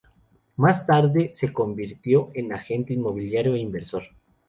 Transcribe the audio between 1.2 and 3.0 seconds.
se convirtió en agente